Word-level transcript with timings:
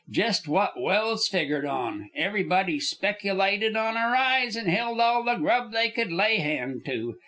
Jest 0.09 0.47
what 0.47 0.73
Welse 0.81 1.27
figgered 1.29 1.63
on, 1.63 2.09
everybody 2.15 2.79
speculated 2.79 3.77
on 3.77 3.95
a 3.97 4.07
rise 4.11 4.55
and 4.55 4.67
held 4.67 4.99
all 4.99 5.23
the 5.23 5.35
grub 5.35 5.73
they 5.73 5.91
could 5.91 6.11
lay 6.11 6.37
hand 6.37 6.81
to. 6.87 7.17